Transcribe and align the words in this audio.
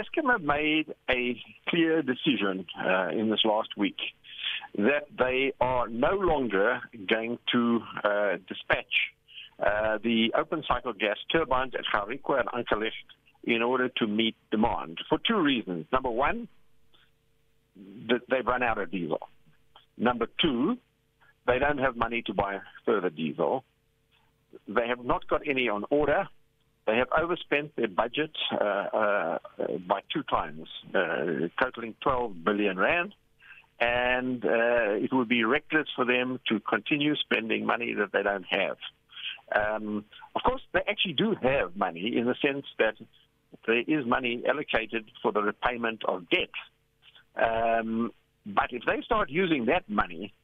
Eskom 0.00 0.30
have 0.30 0.42
made 0.42 0.94
a 1.10 1.40
clear 1.68 2.02
decision 2.02 2.66
uh, 2.82 3.08
in 3.08 3.30
this 3.30 3.40
last 3.44 3.76
week 3.76 3.98
that 4.76 5.06
they 5.18 5.52
are 5.60 5.88
no 5.88 6.12
longer 6.12 6.80
going 7.08 7.38
to 7.52 7.80
uh, 8.04 8.36
dispatch 8.48 8.94
uh, 9.58 9.98
the 10.02 10.32
open 10.38 10.62
cycle 10.66 10.92
gas 10.92 11.16
turbines 11.30 11.74
at 11.74 11.84
Harikwa 11.92 12.40
and 12.40 12.48
Ankerlecht 12.48 12.92
in 13.44 13.62
order 13.62 13.88
to 13.96 14.06
meet 14.06 14.36
demand 14.50 14.98
for 15.08 15.18
two 15.26 15.40
reasons. 15.40 15.86
Number 15.92 16.10
one, 16.10 16.48
that 18.08 18.20
they've 18.30 18.46
run 18.46 18.62
out 18.62 18.78
of 18.78 18.90
diesel. 18.90 19.28
Number 19.98 20.26
two, 20.40 20.76
they 21.46 21.58
don't 21.58 21.78
have 21.78 21.96
money 21.96 22.22
to 22.22 22.34
buy 22.34 22.58
further 22.86 23.10
diesel. 23.10 23.64
They 24.66 24.88
have 24.88 25.04
not 25.04 25.28
got 25.28 25.42
any 25.46 25.68
on 25.68 25.84
order. 25.90 26.28
They 26.86 26.96
have 26.96 27.08
overspent 27.16 27.76
their 27.76 27.88
budget 27.88 28.32
uh, 28.52 28.64
uh, 28.64 29.38
by 29.86 30.00
two 30.12 30.22
times, 30.24 30.68
uh, 30.94 31.48
totaling 31.60 31.94
12 32.02 32.44
billion 32.44 32.78
rand. 32.78 33.14
And 33.80 34.44
uh, 34.44 34.92
it 35.00 35.12
would 35.12 35.28
be 35.28 35.44
reckless 35.44 35.88
for 35.96 36.04
them 36.04 36.38
to 36.48 36.60
continue 36.60 37.14
spending 37.16 37.64
money 37.64 37.94
that 37.94 38.12
they 38.12 38.22
don't 38.22 38.44
have. 38.50 38.76
Um, 39.54 40.04
of 40.34 40.42
course, 40.42 40.62
they 40.72 40.80
actually 40.88 41.14
do 41.14 41.34
have 41.42 41.76
money 41.76 42.14
in 42.16 42.26
the 42.26 42.34
sense 42.44 42.66
that 42.78 42.94
there 43.66 43.80
is 43.80 44.06
money 44.06 44.42
allocated 44.48 45.10
for 45.22 45.32
the 45.32 45.42
repayment 45.42 46.02
of 46.06 46.28
debt. 46.28 46.50
Um, 47.36 48.12
but 48.46 48.70
if 48.70 48.82
they 48.86 49.00
start 49.02 49.30
using 49.30 49.66
that 49.66 49.88
money, 49.88 50.34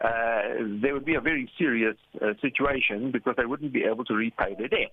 uh, 0.00 0.42
there 0.82 0.92
would 0.92 1.04
be 1.04 1.14
a 1.14 1.20
very 1.20 1.50
serious 1.58 1.96
uh, 2.20 2.34
situation 2.42 3.10
because 3.10 3.34
they 3.36 3.46
wouldn't 3.46 3.72
be 3.72 3.84
able 3.84 4.04
to 4.04 4.14
repay 4.14 4.54
their 4.58 4.68
debt. 4.68 4.92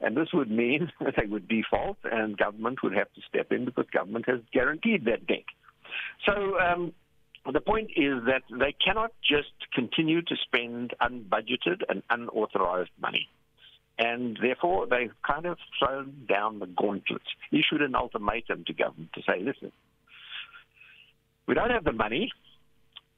And 0.00 0.16
this 0.16 0.28
would 0.32 0.50
mean 0.50 0.92
they 1.16 1.26
would 1.26 1.48
default 1.48 1.98
and 2.04 2.36
government 2.36 2.82
would 2.82 2.94
have 2.94 3.12
to 3.14 3.20
step 3.28 3.52
in 3.52 3.64
because 3.64 3.86
government 3.92 4.26
has 4.28 4.40
guaranteed 4.52 5.04
that 5.06 5.26
debt. 5.26 5.44
So 6.26 6.58
um, 6.58 6.92
the 7.52 7.60
point 7.60 7.90
is 7.96 8.24
that 8.26 8.42
they 8.50 8.74
cannot 8.84 9.12
just 9.22 9.52
continue 9.74 10.22
to 10.22 10.36
spend 10.44 10.94
unbudgeted 11.00 11.82
and 11.88 12.02
unauthorized 12.10 12.90
money. 13.00 13.28
And 13.98 14.38
therefore, 14.40 14.86
they've 14.86 15.12
kind 15.26 15.46
of 15.46 15.56
thrown 15.78 16.26
down 16.28 16.58
the 16.58 16.66
gauntlet, 16.66 17.22
issued 17.50 17.80
an 17.80 17.94
ultimatum 17.94 18.64
to 18.66 18.74
government 18.74 19.10
to 19.14 19.22
say, 19.22 19.40
listen, 19.42 19.72
we 21.46 21.54
don't 21.54 21.70
have 21.70 21.84
the 21.84 21.92
money. 21.92 22.30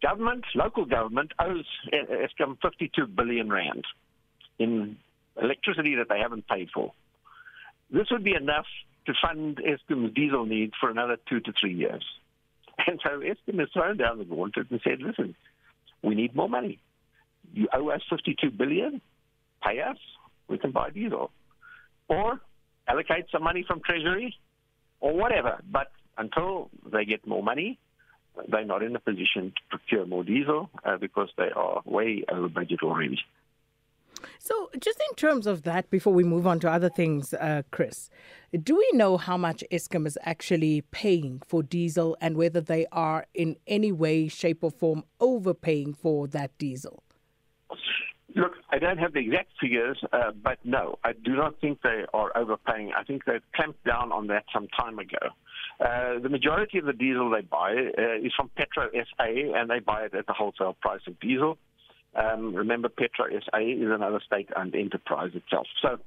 Government, 0.00 0.44
local 0.54 0.84
government, 0.84 1.32
owes 1.40 1.66
Eskom 1.92 2.58
52 2.62 3.08
billion 3.08 3.50
rand 3.50 3.84
in 4.60 4.96
electricity 5.40 5.96
that 5.96 6.08
they 6.08 6.18
haven't 6.18 6.46
paid 6.48 6.68
for. 6.72 6.92
This 7.90 8.08
would 8.10 8.24
be 8.24 8.34
enough 8.34 8.66
to 9.06 9.14
fund 9.22 9.58
Eskom's 9.58 10.14
diesel 10.14 10.44
needs 10.44 10.74
for 10.78 10.90
another 10.90 11.16
two 11.28 11.40
to 11.40 11.52
three 11.58 11.74
years. 11.74 12.04
And 12.86 13.00
so 13.02 13.20
Eskom 13.20 13.58
has 13.58 13.68
thrown 13.72 13.96
down 13.96 14.18
the 14.18 14.24
gauntlet 14.24 14.70
and 14.70 14.80
said, 14.84 15.00
listen, 15.00 15.34
we 16.02 16.14
need 16.14 16.34
more 16.34 16.48
money. 16.48 16.78
You 17.52 17.68
owe 17.72 17.88
us 17.90 18.02
52 18.10 18.50
billion, 18.50 19.00
pay 19.62 19.80
us, 19.80 19.96
we 20.48 20.58
can 20.58 20.70
buy 20.70 20.90
diesel. 20.90 21.30
Or 22.08 22.40
allocate 22.86 23.26
some 23.32 23.42
money 23.42 23.64
from 23.66 23.80
Treasury 23.80 24.36
or 25.00 25.14
whatever. 25.14 25.60
But 25.70 25.90
until 26.16 26.70
they 26.90 27.04
get 27.04 27.26
more 27.26 27.42
money, 27.42 27.78
they're 28.48 28.64
not 28.64 28.82
in 28.82 28.94
a 28.94 29.00
position 29.00 29.52
to 29.56 29.78
procure 29.78 30.06
more 30.06 30.22
diesel 30.22 30.70
uh, 30.84 30.96
because 30.96 31.28
they 31.36 31.50
are 31.54 31.82
way 31.84 32.24
over 32.30 32.48
budget 32.48 32.80
already. 32.82 33.18
Just 34.80 35.00
in 35.10 35.16
terms 35.16 35.46
of 35.46 35.62
that, 35.62 35.90
before 35.90 36.12
we 36.12 36.24
move 36.24 36.46
on 36.46 36.60
to 36.60 36.70
other 36.70 36.90
things, 36.90 37.34
uh, 37.34 37.62
Chris, 37.70 38.10
do 38.62 38.76
we 38.76 38.88
know 38.92 39.16
how 39.16 39.36
much 39.36 39.64
Eskom 39.72 40.06
is 40.06 40.18
actually 40.22 40.82
paying 40.90 41.40
for 41.46 41.62
diesel 41.62 42.16
and 42.20 42.36
whether 42.36 42.60
they 42.60 42.86
are 42.92 43.26
in 43.34 43.56
any 43.66 43.92
way, 43.92 44.28
shape, 44.28 44.62
or 44.62 44.70
form 44.70 45.04
overpaying 45.20 45.94
for 45.94 46.28
that 46.28 46.56
diesel? 46.58 47.02
Look, 48.36 48.52
I 48.70 48.78
don't 48.78 48.98
have 48.98 49.14
the 49.14 49.20
exact 49.20 49.50
figures, 49.60 49.98
uh, 50.12 50.30
but 50.32 50.58
no, 50.62 50.98
I 51.02 51.12
do 51.12 51.34
not 51.34 51.60
think 51.60 51.80
they 51.82 52.04
are 52.12 52.36
overpaying. 52.36 52.92
I 52.96 53.02
think 53.02 53.24
they've 53.24 53.42
clamped 53.56 53.82
down 53.84 54.12
on 54.12 54.28
that 54.28 54.44
some 54.52 54.68
time 54.78 54.98
ago. 54.98 55.18
Uh, 55.80 56.18
the 56.20 56.28
majority 56.28 56.78
of 56.78 56.84
the 56.84 56.92
diesel 56.92 57.30
they 57.30 57.40
buy 57.40 57.72
uh, 57.72 58.24
is 58.24 58.32
from 58.36 58.50
Petro 58.56 58.90
SA, 58.92 59.24
and 59.24 59.70
they 59.70 59.80
buy 59.80 60.02
it 60.04 60.14
at 60.14 60.26
the 60.26 60.34
wholesale 60.34 60.76
price 60.80 61.00
of 61.06 61.18
diesel. 61.18 61.58
Um, 62.18 62.54
remember, 62.54 62.88
Petro 62.88 63.26
SA 63.30 63.58
is 63.58 63.90
another 63.90 64.20
state-owned 64.26 64.74
enterprise 64.74 65.30
itself. 65.34 65.66
So 65.80 65.98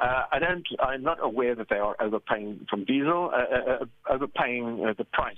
uh, 0.00 0.22
I 0.30 0.38
don't, 0.38 0.66
I'm 0.80 1.02
not 1.02 1.18
aware 1.20 1.54
that 1.54 1.68
they 1.68 1.76
are 1.78 1.96
overpaying 2.00 2.66
from 2.70 2.84
diesel, 2.84 3.32
uh, 3.34 3.36
uh, 3.36 3.72
uh 3.82 4.14
overpaying 4.14 4.84
uh, 4.86 4.94
the 4.96 5.04
price 5.04 5.36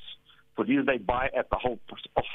for 0.57 0.65
diesel. 0.65 0.85
They 0.85 0.99
buy 0.99 1.31
at 1.37 1.49
the 1.51 1.57
whole 1.57 1.79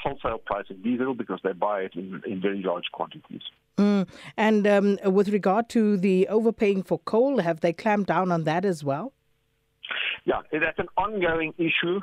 wholesale 0.02 0.38
price 0.38 0.66
of 0.70 0.82
diesel 0.82 1.14
because 1.14 1.38
they 1.44 1.52
buy 1.52 1.82
it 1.82 1.94
in, 1.94 2.22
in 2.26 2.40
very 2.40 2.62
large 2.62 2.86
quantities. 2.92 3.42
Mm. 3.78 4.08
And 4.36 4.66
um, 4.66 4.98
with 5.04 5.28
regard 5.28 5.68
to 5.70 5.96
the 5.96 6.26
overpaying 6.28 6.82
for 6.82 6.98
coal, 7.00 7.40
have 7.40 7.60
they 7.60 7.72
clamped 7.72 8.08
down 8.08 8.32
on 8.32 8.44
that 8.44 8.64
as 8.64 8.82
well? 8.82 9.12
Yeah, 10.24 10.40
that's 10.50 10.78
an 10.78 10.88
ongoing 10.96 11.54
issue. 11.58 12.00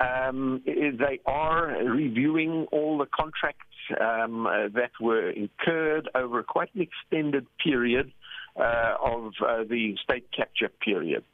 Um, 0.00 0.62
they 0.64 1.20
are 1.26 1.66
reviewing 1.84 2.66
all 2.72 2.98
the 2.98 3.06
contracts 3.06 3.66
um, 4.00 4.46
uh, 4.46 4.68
that 4.74 4.92
were 5.00 5.30
incurred 5.30 6.08
over 6.14 6.42
quite 6.42 6.74
an 6.74 6.80
extended 6.80 7.46
period 7.62 8.12
uh, 8.56 8.94
of 9.02 9.32
uh, 9.46 9.64
the 9.64 9.96
state 10.02 10.26
capture 10.36 10.68
period, 10.68 11.24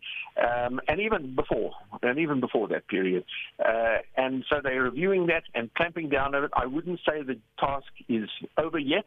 um, 0.41 0.81
and 0.89 1.01
even 1.01 1.35
before, 1.35 1.73
and 2.03 2.19
even 2.19 2.41
before 2.41 2.69
that 2.69 2.87
period. 2.87 3.25
Uh, 3.65 3.99
and 4.17 4.45
so 4.49 4.61
they're 4.63 4.83
reviewing 4.83 5.27
that 5.27 5.43
and 5.55 5.73
clamping 5.75 6.09
down 6.09 6.35
on 6.35 6.45
it. 6.45 6.51
I 6.55 6.67
wouldn't 6.67 7.01
say 7.09 7.23
the 7.23 7.39
task 7.59 7.89
is 8.09 8.29
over 8.57 8.79
yet. 8.79 9.05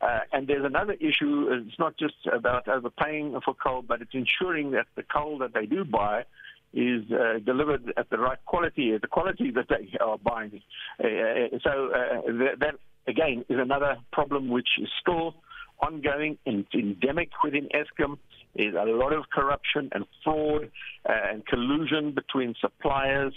Uh, 0.00 0.20
and 0.32 0.46
there's 0.46 0.64
another 0.64 0.94
issue. 0.94 1.48
It's 1.50 1.78
not 1.78 1.96
just 1.98 2.14
about 2.32 2.68
overpaying 2.68 3.38
for 3.44 3.52
coal, 3.52 3.82
but 3.82 4.00
it's 4.00 4.14
ensuring 4.14 4.70
that 4.70 4.86
the 4.94 5.02
coal 5.02 5.38
that 5.38 5.52
they 5.52 5.66
do 5.66 5.84
buy 5.84 6.24
is 6.72 7.02
uh, 7.10 7.38
delivered 7.44 7.92
at 7.96 8.08
the 8.10 8.18
right 8.18 8.38
quality, 8.46 8.96
the 8.96 9.08
quality 9.08 9.50
that 9.50 9.68
they 9.68 9.96
are 9.98 10.18
buying. 10.18 10.62
Uh, 11.02 11.06
uh 11.06 11.58
so 11.64 11.90
uh, 11.92 12.20
that, 12.26 12.54
that, 12.60 12.74
again, 13.06 13.44
is 13.48 13.58
another 13.58 13.96
problem 14.12 14.48
which 14.48 14.68
is 14.80 14.88
still 15.00 15.34
ongoing 15.80 16.38
and 16.46 16.66
endemic 16.74 17.30
within 17.42 17.68
Eskom. 17.74 18.18
Is 18.54 18.74
a 18.74 18.84
lot 18.84 19.12
of 19.12 19.30
corruption 19.30 19.90
and 19.92 20.04
fraud 20.24 20.70
uh, 21.08 21.12
and 21.30 21.46
collusion 21.46 22.12
between 22.12 22.56
suppliers 22.60 23.32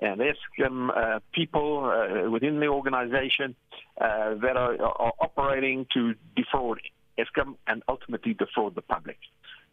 and 0.00 0.20
Eskom 0.20 0.90
uh, 0.90 1.20
people 1.32 1.84
uh, 1.84 2.28
within 2.28 2.58
the 2.58 2.66
organization 2.66 3.54
uh, 4.00 4.34
that 4.34 4.56
are, 4.56 4.74
are 4.82 5.12
operating 5.20 5.86
to 5.94 6.14
defraud 6.34 6.80
Eskom 7.18 7.54
and 7.66 7.82
ultimately 7.88 8.34
defraud 8.34 8.74
the 8.74 8.82
public. 8.82 9.18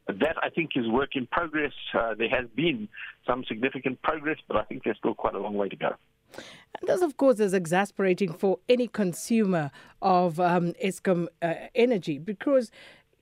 That 0.07 0.35
I 0.41 0.49
think 0.49 0.71
is 0.75 0.87
work 0.87 1.15
in 1.15 1.27
progress. 1.27 1.73
Uh, 1.93 2.13
there 2.13 2.29
has 2.29 2.45
been 2.55 2.89
some 3.25 3.43
significant 3.45 4.01
progress, 4.01 4.37
but 4.47 4.57
I 4.57 4.63
think 4.63 4.83
there's 4.83 4.97
still 4.97 5.15
quite 5.15 5.35
a 5.35 5.39
long 5.39 5.55
way 5.55 5.69
to 5.69 5.75
go. 5.75 5.95
And 6.35 6.89
this, 6.89 7.01
of 7.01 7.17
course, 7.17 7.39
is 7.39 7.53
exasperating 7.53 8.33
for 8.33 8.59
any 8.67 8.87
consumer 8.87 9.71
of 10.01 10.39
um, 10.39 10.73
Eskom 10.83 11.27
uh, 11.41 11.53
energy 11.75 12.17
because 12.17 12.71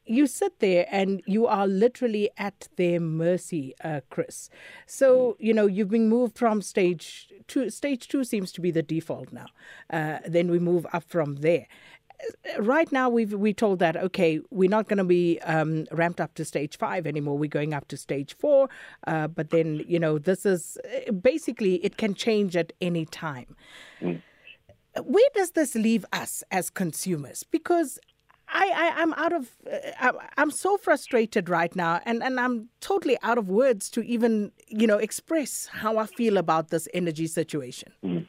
you 0.06 0.28
sit 0.28 0.60
there 0.60 0.88
and 0.90 1.22
you 1.26 1.46
are 1.48 1.68
literally 1.68 2.30
at 2.38 2.68
their 2.76 3.00
mercy, 3.00 3.76
uh, 3.84 4.02
Chris. 4.10 4.50
So, 4.86 5.38
you 5.40 5.54
know, 5.54 5.68
you've 5.68 5.90
been 5.90 6.10
moved 6.10 6.38
from 6.38 6.62
stage 6.62 7.30
two. 7.48 7.70
Stage 7.70 8.08
two 8.08 8.24
seems 8.24 8.52
to 8.54 8.62
be 8.62 8.72
the 8.72 8.82
default 8.84 9.32
now. 9.32 9.48
Uh, 9.90 10.20
then 10.26 10.50
we 10.50 10.60
move 10.60 10.86
up 10.92 11.04
from 11.04 11.36
there. 11.36 11.68
Right 12.60 12.92
now, 12.92 13.10
we've 13.10 13.34
we 13.34 13.54
told 13.54 13.80
that 13.80 13.96
okay, 13.98 14.40
we're 14.50 14.70
not 14.70 14.88
going 14.88 14.98
to 14.98 15.04
be 15.04 15.40
um, 15.42 15.86
ramped 15.92 16.22
up 16.22 16.34
to 16.36 16.46
stage 16.46 16.78
five 16.78 17.08
anymore. 17.08 17.38
We're 17.38 17.50
going 17.50 17.74
up 17.74 17.88
to 17.90 17.98
stage 17.98 18.36
four, 18.38 18.70
uh, 19.08 19.28
but 19.28 19.50
then 19.50 19.84
you 19.88 20.00
know 20.00 20.18
this 20.18 20.46
is 20.46 20.78
basically 21.22 21.76
it 21.86 21.98
can 21.98 22.14
change 22.14 22.56
at 22.56 22.74
any 22.82 23.06
time. 23.06 23.56
Mm. 24.02 24.22
Where 25.04 25.30
does 25.34 25.52
this 25.52 25.76
leave 25.76 26.06
us 26.12 26.44
as 26.52 26.70
consumers? 26.70 27.44
Because 27.44 27.98
I, 28.54 28.94
I 28.98 29.02
am 29.02 29.14
out 29.14 29.34
of 29.34 29.50
uh, 30.00 30.12
I'm 30.38 30.52
so 30.52 30.78
frustrated 30.78 31.50
right 31.50 31.74
now 31.76 32.02
and 32.06 32.22
and 32.22 32.40
I'm 32.40 32.70
totally 32.82 33.18
out 33.24 33.38
of 33.38 33.50
words 33.50 33.90
to 33.92 34.02
even 34.02 34.52
you 34.68 34.88
know 34.88 34.98
express 34.98 35.68
how 35.68 35.98
I 35.98 36.06
feel 36.06 36.38
about 36.38 36.70
this 36.70 36.88
energy 36.94 37.28
situation. 37.28 37.94
Mm. 38.04 38.28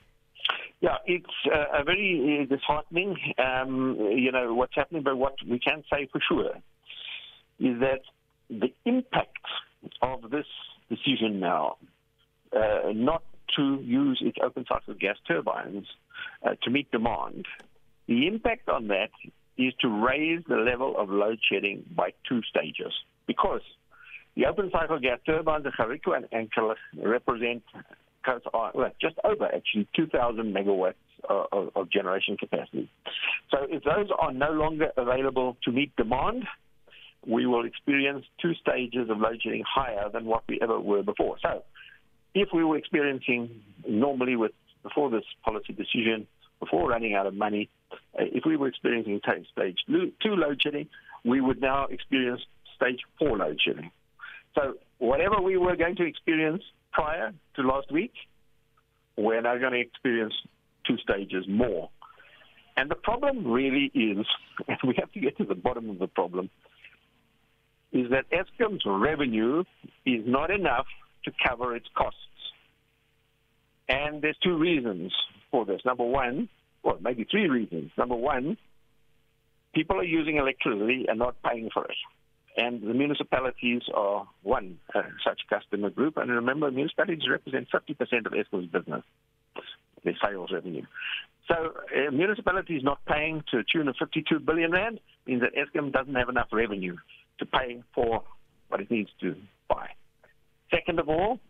Yeah, 0.82 0.96
it's 1.06 1.24
uh, 1.46 1.80
a 1.80 1.84
very 1.84 2.42
uh, 2.42 2.52
disheartening. 2.52 3.16
Um, 3.38 3.96
you 4.16 4.32
know 4.32 4.52
what's 4.52 4.74
happening, 4.74 5.04
but 5.04 5.16
what 5.16 5.34
we 5.48 5.60
can 5.60 5.84
say 5.88 6.08
for 6.10 6.20
sure 6.28 6.56
is 7.60 7.78
that 7.80 8.00
the 8.50 8.74
impact 8.84 9.46
of 10.02 10.28
this 10.30 10.46
decision 10.90 11.38
now, 11.38 11.76
uh, 12.54 12.90
not 12.92 13.22
to 13.56 13.80
use 13.80 14.20
its 14.20 14.38
open 14.42 14.64
cycle 14.68 14.94
gas 14.94 15.16
turbines 15.28 15.86
uh, 16.44 16.56
to 16.64 16.70
meet 16.70 16.90
demand, 16.90 17.46
the 18.08 18.26
impact 18.26 18.68
on 18.68 18.88
that 18.88 19.10
is 19.56 19.72
to 19.82 19.88
raise 19.88 20.42
the 20.48 20.56
level 20.56 20.96
of 20.98 21.08
load 21.10 21.38
shedding 21.48 21.84
by 21.94 22.10
two 22.28 22.42
stages. 22.42 22.92
Because 23.28 23.62
The 24.34 24.46
open 24.46 24.70
cycle 24.72 24.98
gas 24.98 25.18
turbines 25.26 25.66
at 25.66 25.74
Hariko 25.74 26.16
and 26.16 26.26
Enkel 26.30 26.74
represent 26.96 27.62
well, 28.74 28.90
just 29.00 29.16
over 29.24 29.46
actually 29.46 29.88
2,000 29.94 30.54
megawatts 30.54 30.94
of, 31.28 31.70
of 31.74 31.90
generation 31.90 32.36
capacity. 32.36 32.90
So 33.50 33.58
if 33.68 33.84
those 33.84 34.08
are 34.18 34.32
no 34.32 34.50
longer 34.50 34.88
available 34.96 35.56
to 35.64 35.72
meet 35.72 35.94
demand, 35.96 36.44
we 37.26 37.46
will 37.46 37.64
experience 37.64 38.24
two 38.40 38.54
stages 38.54 39.08
of 39.08 39.18
load 39.18 39.40
shedding 39.42 39.64
higher 39.66 40.08
than 40.12 40.24
what 40.24 40.42
we 40.48 40.58
ever 40.60 40.80
were 40.80 41.02
before. 41.02 41.36
So 41.40 41.62
if 42.34 42.48
we 42.52 42.64
were 42.64 42.76
experiencing 42.76 43.62
normally 43.88 44.36
with 44.36 44.52
before 44.82 45.10
this 45.10 45.24
policy 45.44 45.72
decision, 45.72 46.26
before 46.58 46.88
running 46.88 47.14
out 47.14 47.26
of 47.26 47.34
money, 47.34 47.68
uh, 47.92 47.96
if 48.18 48.44
we 48.44 48.56
were 48.56 48.68
experiencing 48.68 49.20
stage 49.22 49.78
two 49.86 50.34
load 50.34 50.60
shedding, 50.60 50.88
we 51.24 51.40
would 51.40 51.60
now 51.60 51.86
experience 51.86 52.40
stage 52.74 53.00
four 53.18 53.36
load 53.36 53.60
shedding. 53.64 53.90
So 54.54 54.74
whatever 54.98 55.40
we 55.40 55.56
were 55.56 55.76
going 55.76 55.96
to 55.96 56.04
experience 56.04 56.62
prior 56.92 57.32
to 57.56 57.62
last 57.62 57.90
week, 57.90 58.12
we're 59.16 59.40
now 59.40 59.58
going 59.58 59.72
to 59.72 59.80
experience 59.80 60.34
two 60.86 60.96
stages 60.98 61.44
more. 61.48 61.90
And 62.76 62.90
the 62.90 62.94
problem 62.94 63.46
really 63.46 63.90
is, 63.94 64.26
and 64.68 64.78
we 64.86 64.94
have 64.98 65.12
to 65.12 65.20
get 65.20 65.36
to 65.38 65.44
the 65.44 65.54
bottom 65.54 65.90
of 65.90 65.98
the 65.98 66.06
problem, 66.06 66.50
is 67.92 68.10
that 68.10 68.24
Eskom's 68.30 68.82
revenue 68.86 69.64
is 70.06 70.22
not 70.24 70.50
enough 70.50 70.86
to 71.24 71.32
cover 71.46 71.76
its 71.76 71.86
costs. 71.94 72.18
And 73.88 74.22
there's 74.22 74.38
two 74.42 74.56
reasons 74.56 75.12
for 75.50 75.66
this. 75.66 75.82
Number 75.84 76.04
one, 76.04 76.48
well, 76.82 76.98
maybe 77.00 77.26
three 77.30 77.48
reasons. 77.48 77.90
Number 77.98 78.16
one, 78.16 78.56
people 79.74 79.96
are 79.96 80.04
using 80.04 80.36
electricity 80.36 81.04
and 81.08 81.18
not 81.18 81.36
paying 81.42 81.68
for 81.72 81.84
it. 81.84 81.96
And 82.56 82.82
the 82.82 82.94
municipalities 82.94 83.82
are 83.94 84.28
one 84.42 84.78
uh, 84.94 85.02
such 85.26 85.40
customer 85.48 85.90
group. 85.90 86.16
And 86.16 86.30
remember, 86.30 86.70
municipalities 86.70 87.28
represent 87.30 87.68
50% 87.70 88.26
of 88.26 88.32
Eskom's 88.32 88.70
business, 88.70 89.02
their 90.04 90.16
sales 90.22 90.50
revenue. 90.52 90.84
So 91.48 91.54
uh, 91.54 92.10
municipalities 92.10 92.82
not 92.84 93.04
paying 93.06 93.42
to 93.50 93.58
a 93.58 93.64
tune 93.64 93.88
of 93.88 93.96
52 93.98 94.40
billion 94.40 94.70
rand 94.70 95.00
means 95.26 95.42
that 95.42 95.54
Eskom 95.54 95.92
doesn't 95.92 96.14
have 96.14 96.28
enough 96.28 96.48
revenue 96.52 96.96
to 97.38 97.46
pay 97.46 97.82
for 97.94 98.22
what 98.68 98.80
it 98.80 98.90
needs 98.90 99.10
to 99.20 99.34
buy. 99.68 99.88
Second 100.70 100.98
of 100.98 101.08
all, 101.08 101.40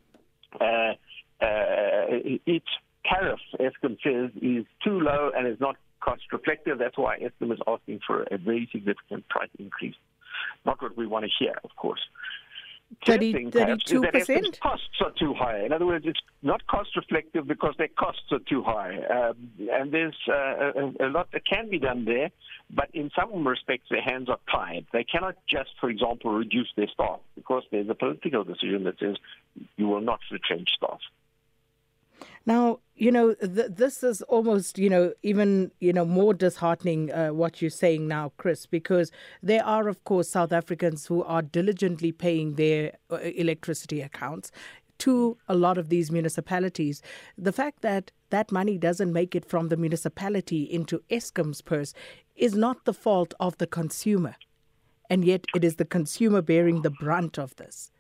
uh, 0.60 0.94
uh, 1.40 2.06
its 2.46 2.66
tariff, 3.04 3.40
Eskom 3.58 3.96
says, 4.02 4.30
is 4.40 4.64
too 4.84 5.00
low 5.00 5.30
and 5.36 5.46
is 5.46 5.60
not 5.60 5.76
cost 6.00 6.22
reflective. 6.32 6.78
That's 6.78 6.96
why 6.96 7.18
Eskom 7.18 7.52
is 7.52 7.58
asking 7.66 8.00
for 8.06 8.22
a 8.24 8.38
very 8.38 8.68
significant 8.72 9.28
price 9.28 9.50
increase. 9.58 9.94
Not 10.64 10.80
what 10.80 10.96
we 10.96 11.06
want 11.06 11.24
to 11.24 11.30
hear, 11.38 11.54
of 11.64 11.70
course. 11.76 12.00
30, 13.06 13.50
32%? 13.50 14.60
costs 14.60 14.86
are 15.00 15.12
too 15.18 15.34
high. 15.34 15.64
In 15.64 15.72
other 15.72 15.86
words, 15.86 16.04
it's 16.06 16.20
not 16.42 16.66
cost 16.66 16.94
reflective 16.94 17.46
because 17.46 17.74
their 17.78 17.88
costs 17.88 18.30
are 18.30 18.38
too 18.40 18.62
high. 18.62 18.98
Um, 18.98 19.50
and 19.70 19.92
there's 19.92 20.16
uh, 20.28 20.32
a, 21.02 21.06
a, 21.06 21.08
lot 21.08 21.28
that 21.32 21.46
can 21.46 21.70
be 21.70 21.78
done 21.78 22.04
there, 22.04 22.30
but 22.70 22.90
in 22.92 23.10
some 23.18 23.46
respects, 23.46 23.86
their 23.90 24.02
hands 24.02 24.28
are 24.28 24.38
tied. 24.50 24.86
They 24.92 25.04
cannot 25.04 25.36
just, 25.48 25.70
for 25.80 25.88
example, 25.88 26.32
reduce 26.32 26.68
their 26.76 26.88
staff 26.88 27.20
because 27.34 27.62
there's 27.70 27.88
a 27.88 27.94
political 27.94 28.44
decision 28.44 28.84
that 28.84 28.98
says 28.98 29.16
you 29.76 29.88
will 29.88 30.02
not 30.02 30.20
retrench 30.30 30.68
staff. 30.76 31.00
Now, 32.46 32.80
you 32.94 33.10
know, 33.10 33.34
th- 33.34 33.70
this 33.70 34.02
is 34.02 34.22
almost, 34.22 34.78
you 34.78 34.90
know, 34.90 35.12
even, 35.22 35.70
you 35.80 35.92
know, 35.92 36.04
more 36.04 36.34
disheartening 36.34 37.12
uh, 37.12 37.28
what 37.28 37.60
you're 37.60 37.70
saying 37.70 38.08
now, 38.08 38.32
Chris, 38.36 38.66
because 38.66 39.10
there 39.42 39.64
are, 39.64 39.88
of 39.88 40.04
course, 40.04 40.28
South 40.28 40.52
Africans 40.52 41.06
who 41.06 41.22
are 41.24 41.42
diligently 41.42 42.12
paying 42.12 42.54
their 42.54 42.92
uh, 43.10 43.16
electricity 43.16 44.00
accounts 44.00 44.50
to 44.98 45.36
a 45.48 45.54
lot 45.54 45.78
of 45.78 45.88
these 45.88 46.12
municipalities. 46.12 47.02
The 47.36 47.52
fact 47.52 47.82
that 47.82 48.12
that 48.30 48.52
money 48.52 48.78
doesn't 48.78 49.12
make 49.12 49.34
it 49.34 49.44
from 49.44 49.68
the 49.68 49.76
municipality 49.76 50.62
into 50.62 51.02
Eskom's 51.10 51.60
purse 51.60 51.94
is 52.36 52.54
not 52.54 52.84
the 52.84 52.94
fault 52.94 53.34
of 53.40 53.58
the 53.58 53.66
consumer. 53.66 54.36
And 55.10 55.24
yet 55.24 55.44
it 55.54 55.64
is 55.64 55.76
the 55.76 55.84
consumer 55.84 56.40
bearing 56.40 56.82
the 56.82 56.90
brunt 56.90 57.38
of 57.38 57.56
this. 57.56 57.90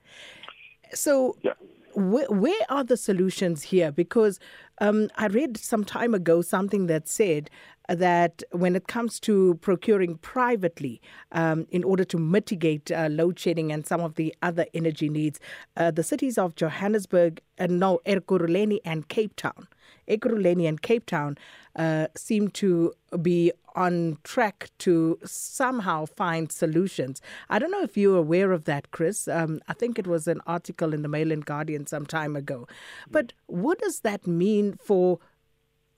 So, 0.94 1.36
yeah 1.42 1.54
where, 1.94 2.26
where 2.26 2.66
are 2.68 2.84
the 2.84 2.96
solutions 2.96 3.62
here? 3.62 3.92
Because 3.92 4.38
um, 4.80 5.08
I 5.16 5.26
read 5.26 5.56
some 5.56 5.84
time 5.84 6.14
ago 6.14 6.42
something 6.42 6.86
that 6.86 7.08
said 7.08 7.50
that 7.88 8.42
when 8.52 8.76
it 8.76 8.86
comes 8.86 9.18
to 9.20 9.54
procuring 9.56 10.16
privately 10.18 11.00
um, 11.32 11.66
in 11.70 11.84
order 11.84 12.04
to 12.04 12.18
mitigate 12.18 12.90
uh, 12.90 13.08
load 13.10 13.38
shedding 13.38 13.72
and 13.72 13.86
some 13.86 14.00
of 14.00 14.14
the 14.14 14.34
other 14.42 14.66
energy 14.72 15.08
needs, 15.08 15.40
uh, 15.76 15.90
the 15.90 16.02
cities 16.02 16.38
of 16.38 16.54
Johannesburg, 16.54 17.40
and 17.58 17.78
no, 17.78 18.00
Ekurhuleni 18.06 18.78
and 18.84 19.08
Cape 19.08 19.36
Town 19.36 19.66
Ekurhuleni 20.08 20.68
and 20.68 20.80
Cape 20.82 21.06
Town 21.06 21.36
uh, 21.76 22.08
seem 22.16 22.48
to 22.50 22.92
be 23.20 23.52
on 23.74 24.18
track 24.24 24.70
to 24.78 25.18
somehow 25.24 26.06
find 26.06 26.50
solutions. 26.52 27.20
I 27.48 27.58
don't 27.58 27.70
know 27.70 27.82
if 27.82 27.96
you're 27.96 28.18
aware 28.18 28.52
of 28.52 28.64
that, 28.64 28.90
Chris. 28.90 29.28
Um, 29.28 29.60
I 29.68 29.74
think 29.74 29.98
it 29.98 30.06
was 30.06 30.26
an 30.26 30.40
article 30.46 30.92
in 30.94 31.02
the 31.02 31.08
Mail 31.08 31.32
and 31.32 31.44
Guardian 31.44 31.86
some 31.86 32.06
time 32.06 32.36
ago. 32.36 32.66
But 33.10 33.32
what 33.46 33.78
does 33.80 34.00
that 34.00 34.26
mean 34.26 34.78
for 34.82 35.18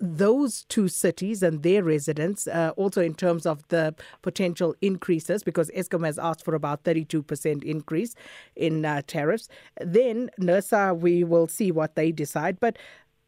those 0.01 0.65
two 0.65 0.89
cities 0.89 1.43
and 1.43 1.63
their 1.63 1.83
residents, 1.83 2.47
uh, 2.47 2.73
also 2.77 3.01
in 3.01 3.15
terms 3.15 3.47
of 3.47 3.67
the 3.69 3.95
potential 4.23 4.75
increases, 4.81 5.43
because 5.43 5.71
Eskom 5.71 6.05
has 6.05 6.19
asked 6.19 6.45
for 6.45 6.55
about 6.55 6.85
32% 6.85 7.63
increase 7.65 8.15
in 8.57 8.85
uh, 8.85 9.03
tariffs. 9.07 9.49
Then 9.81 10.31
NERSA, 10.41 10.99
we 10.99 11.25
will 11.25 11.49
see 11.49 11.71
what 11.71 11.95
they 11.95 12.13
decide. 12.13 12.59
But 12.61 12.77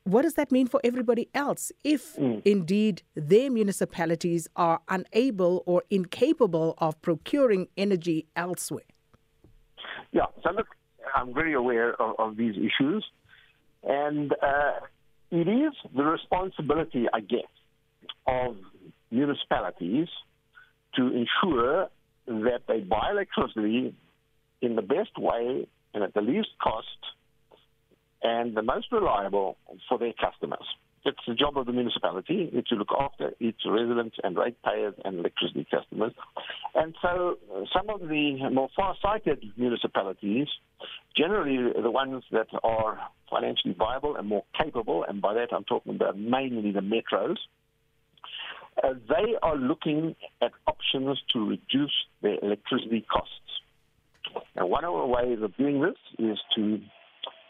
what 0.06 0.22
does 0.22 0.34
that 0.34 0.52
mean 0.52 0.68
for 0.68 0.80
everybody 0.84 1.28
else 1.34 1.72
if 1.82 2.16
mm. 2.16 2.40
indeed 2.44 3.02
their 3.16 3.50
municipalities 3.50 4.46
are 4.54 4.80
unable 4.88 5.64
or 5.66 5.82
incapable 5.90 6.74
of 6.78 7.00
procuring 7.02 7.66
energy 7.76 8.26
elsewhere? 8.36 8.84
Yeah, 10.12 10.26
so 10.44 10.50
look, 10.52 10.68
I'm 11.14 11.34
very 11.34 11.54
aware 11.54 12.00
of, 12.00 12.14
of 12.20 12.36
these 12.36 12.54
issues, 12.56 13.04
and 13.82 14.32
uh, 14.32 14.72
it 15.32 15.48
is 15.48 15.72
the 15.94 16.04
responsibility, 16.04 17.06
I 17.12 17.20
guess, 17.20 17.50
of 18.28 18.56
municipalities 19.10 20.06
to 20.94 21.02
ensure 21.02 21.88
that 22.26 22.60
they 22.68 22.80
buy 22.80 23.10
electricity 23.10 23.92
in 24.62 24.76
the 24.76 24.82
best 24.82 25.18
way 25.18 25.66
and 25.94 26.04
at 26.04 26.14
the 26.14 26.20
least 26.20 26.48
cost 26.62 26.86
and 28.26 28.56
the 28.56 28.62
most 28.62 28.88
reliable 28.90 29.56
for 29.88 29.98
their 29.98 30.12
customers. 30.12 30.66
It's 31.04 31.24
the 31.28 31.34
job 31.34 31.56
of 31.56 31.66
the 31.66 31.72
municipality 31.72 32.50
to 32.68 32.74
look 32.74 32.88
after 32.98 33.30
its 33.38 33.58
residents 33.64 34.16
and 34.24 34.36
ratepayers 34.36 34.94
and 35.04 35.20
electricity 35.20 35.64
customers. 35.70 36.12
And 36.74 36.96
so 37.00 37.38
uh, 37.54 37.60
some 37.72 37.88
of 37.88 38.00
the 38.00 38.50
more 38.52 38.68
far-sighted 38.74 39.44
municipalities, 39.56 40.48
generally 41.16 41.72
the 41.80 41.92
ones 41.92 42.24
that 42.32 42.48
are 42.64 42.98
financially 43.30 43.76
viable 43.78 44.16
and 44.16 44.26
more 44.26 44.42
capable, 44.60 45.04
and 45.08 45.22
by 45.22 45.34
that 45.34 45.52
I'm 45.52 45.62
talking 45.62 45.94
about 45.94 46.18
mainly 46.18 46.72
the 46.72 46.80
metros, 46.80 47.36
uh, 48.82 48.94
they 49.08 49.36
are 49.40 49.56
looking 49.56 50.16
at 50.42 50.50
options 50.66 51.18
to 51.32 51.48
reduce 51.48 51.94
their 52.22 52.38
electricity 52.42 53.06
costs. 53.08 53.32
Now, 54.56 54.66
one 54.66 54.84
of 54.84 54.92
the 54.92 55.06
ways 55.06 55.38
of 55.40 55.56
doing 55.56 55.80
this 55.80 56.00
is 56.18 56.38
to 56.56 56.80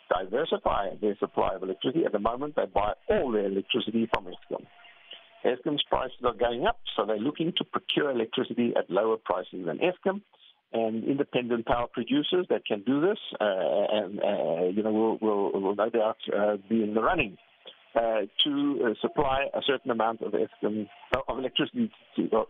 diversify 0.08 0.94
their 1.00 1.16
supply 1.18 1.54
of 1.54 1.62
electricity. 1.62 2.04
At 2.04 2.12
the 2.12 2.18
moment, 2.18 2.56
they 2.56 2.66
buy 2.66 2.94
all 3.08 3.32
their 3.32 3.46
electricity 3.46 4.08
from 4.12 4.26
Eskom. 4.26 4.66
Eskom's 5.44 5.82
prices 5.88 6.18
are 6.25 6.34
going 6.34 6.66
up, 6.66 6.80
so 6.96 7.06
they're 7.06 7.18
looking 7.18 7.52
to 7.58 7.64
procure 7.64 8.10
electricity 8.10 8.72
at 8.76 8.90
lower 8.90 9.16
prices 9.16 9.66
than 9.66 9.78
Eskom. 9.78 10.22
And 10.72 11.04
independent 11.04 11.64
power 11.64 11.86
producers 11.86 12.46
that 12.50 12.66
can 12.66 12.82
do 12.82 13.00
this, 13.00 13.18
uh, 13.40 13.44
and 13.44 14.18
uh, 14.18 14.64
you 14.64 14.82
know, 14.82 14.90
will, 14.90 15.18
will, 15.18 15.52
will 15.52 15.76
no 15.76 15.88
doubt 15.88 16.16
uh, 16.36 16.56
be 16.68 16.82
in 16.82 16.92
the 16.92 17.00
running 17.00 17.38
uh, 17.94 18.22
to 18.44 18.84
uh, 18.84 18.94
supply 19.00 19.46
a 19.54 19.60
certain 19.66 19.90
amount 19.90 20.22
of 20.22 20.32
Eskom 20.32 20.88
of 21.28 21.38
electricity 21.38 21.90
to, 22.16 22.25
uh, 22.36 22.44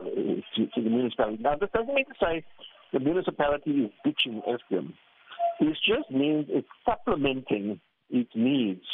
to, 0.56 0.66
to 0.74 0.82
the 0.82 0.90
municipality. 0.90 1.40
Now, 1.40 1.56
this 1.56 1.68
doesn't 1.72 1.94
mean 1.94 2.06
to 2.06 2.14
say 2.20 2.44
the 2.92 3.00
municipality 3.00 3.70
is 3.70 3.90
ditching 4.02 4.42
Eskom. 4.48 4.94
This 5.60 5.76
just 5.86 6.10
means 6.10 6.46
it's 6.48 6.68
supplementing 6.84 7.80
its 8.10 8.30
needs. 8.34 8.84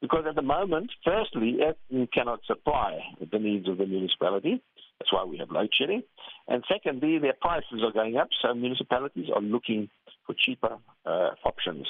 Because 0.00 0.24
at 0.28 0.36
the 0.36 0.42
moment, 0.42 0.92
firstly, 1.04 1.58
it 1.58 2.12
cannot 2.12 2.40
supply 2.46 3.00
the 3.32 3.38
needs 3.38 3.68
of 3.68 3.78
the 3.78 3.86
municipality. 3.86 4.62
That's 4.98 5.12
why 5.12 5.24
we 5.24 5.38
have 5.38 5.50
load 5.50 5.70
shedding. 5.72 6.02
And 6.46 6.62
secondly, 6.72 7.18
their 7.18 7.34
prices 7.40 7.82
are 7.82 7.92
going 7.92 8.16
up, 8.16 8.28
so 8.40 8.54
municipalities 8.54 9.26
are 9.34 9.40
looking 9.42 9.88
for 10.24 10.34
cheaper 10.38 10.78
uh, 11.04 11.30
options. 11.44 11.86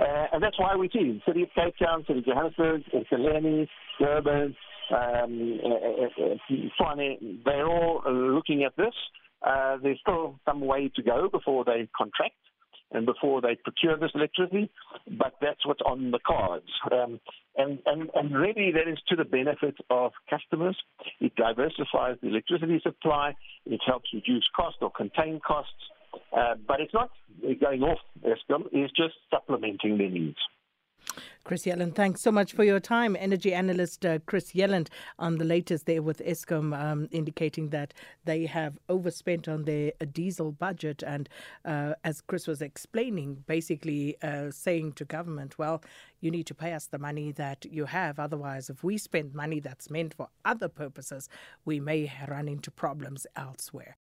Uh, 0.00 0.26
and 0.32 0.42
that's 0.42 0.58
why 0.58 0.76
we 0.76 0.88
see 0.90 0.98
the 0.98 1.20
City 1.26 1.42
of 1.42 1.48
Cape 1.54 1.74
Town, 1.78 2.04
City 2.06 2.20
of 2.20 2.26
Johannesburg, 2.26 2.82
Ekurhuleni, 2.94 3.66
Durban, 3.98 4.56
um, 4.90 5.60
uh, 5.64 5.68
uh, 5.68 6.84
uh 6.84 7.14
they're 7.44 7.66
all 7.66 8.02
looking 8.06 8.64
at 8.64 8.76
this. 8.76 8.94
Uh, 9.46 9.76
there's 9.82 9.98
still 10.00 10.38
some 10.44 10.60
way 10.60 10.90
to 10.94 11.02
go 11.02 11.28
before 11.28 11.64
they 11.64 11.88
contract. 11.96 12.34
And 12.92 13.06
before 13.06 13.40
they 13.40 13.56
procure 13.56 13.96
this 13.98 14.12
electricity, 14.14 14.70
but 15.18 15.34
that's 15.40 15.66
what's 15.66 15.80
on 15.82 16.10
the 16.10 16.18
cards. 16.24 16.66
Um, 16.90 17.20
and, 17.56 17.78
and, 17.86 18.10
and 18.14 18.34
really, 18.34 18.72
that 18.72 18.88
is 18.90 18.98
to 19.08 19.16
the 19.16 19.24
benefit 19.24 19.76
of 19.90 20.12
customers. 20.30 20.76
It 21.20 21.34
diversifies 21.36 22.16
the 22.22 22.28
electricity 22.28 22.80
supply, 22.82 23.34
it 23.64 23.80
helps 23.86 24.10
reduce 24.12 24.48
cost 24.54 24.76
or 24.80 24.90
contain 24.90 25.40
costs, 25.46 25.72
uh, 26.36 26.54
but 26.66 26.80
it's 26.80 26.94
not 26.94 27.10
going 27.60 27.82
off 27.82 27.98
Eskom, 28.24 28.66
it's 28.72 28.92
just 28.96 29.14
supplementing 29.30 29.98
their 29.98 30.10
needs. 30.10 30.38
Chris 31.44 31.64
Yelland, 31.64 31.94
thanks 31.94 32.22
so 32.22 32.32
much 32.32 32.52
for 32.52 32.64
your 32.64 32.80
time. 32.80 33.14
Energy 33.14 33.54
analyst 33.54 34.04
uh, 34.04 34.18
Chris 34.26 34.52
Yelland 34.52 34.88
on 35.18 35.38
the 35.38 35.44
latest 35.44 35.86
there 35.86 36.02
with 36.02 36.18
Eskom, 36.18 36.76
um, 36.76 37.08
indicating 37.12 37.68
that 37.68 37.94
they 38.24 38.46
have 38.46 38.78
overspent 38.88 39.46
on 39.46 39.64
their 39.64 39.92
uh, 40.00 40.06
diesel 40.12 40.50
budget. 40.50 41.04
And 41.06 41.28
uh, 41.64 41.94
as 42.02 42.20
Chris 42.20 42.48
was 42.48 42.60
explaining, 42.60 43.44
basically 43.46 44.16
uh, 44.22 44.50
saying 44.50 44.94
to 44.94 45.04
government, 45.04 45.56
well, 45.56 45.82
you 46.20 46.32
need 46.32 46.46
to 46.46 46.54
pay 46.54 46.72
us 46.72 46.86
the 46.86 46.98
money 46.98 47.30
that 47.32 47.64
you 47.64 47.84
have. 47.84 48.18
Otherwise, 48.18 48.68
if 48.68 48.82
we 48.82 48.98
spend 48.98 49.32
money 49.32 49.60
that's 49.60 49.88
meant 49.88 50.14
for 50.14 50.28
other 50.44 50.68
purposes, 50.68 51.28
we 51.64 51.78
may 51.78 52.12
run 52.28 52.48
into 52.48 52.70
problems 52.72 53.26
elsewhere. 53.36 53.96